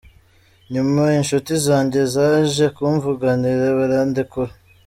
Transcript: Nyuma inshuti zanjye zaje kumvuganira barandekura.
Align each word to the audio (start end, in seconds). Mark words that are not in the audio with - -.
Nyuma 0.73 1.03
inshuti 1.19 1.51
zanjye 1.65 1.99
zaje 2.13 2.65
kumvuganira 2.75 3.65
barandekura. 3.77 4.51